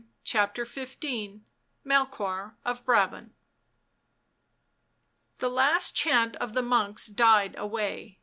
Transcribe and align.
CHAPTER 0.23 0.65
XV 0.65 1.41
MELCHOIR 1.83 2.55
OF 2.65 2.83
BRABANT 2.83 3.35
The 5.37 5.47
last 5.49 5.95
chant 5.95 6.35
of 6.37 6.53
the 6.55 6.63
monks 6.63 7.05
died 7.05 7.53
away. 7.55 8.17